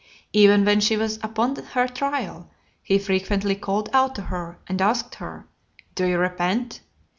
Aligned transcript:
Even 0.33 0.65
when 0.65 0.79
she 0.79 0.97
was 0.97 1.19
upon 1.21 1.55
her 1.55 1.87
trial, 1.87 2.49
he 2.81 2.97
frequently 2.97 3.53
called 3.53 3.87
out 3.93 4.15
to 4.15 4.23
her, 4.23 4.57
and 4.65 4.81
asked 4.81 5.13
her, 5.21 5.47
"Do 5.93 6.07
you 6.07 6.17
repent?" 6.17 6.81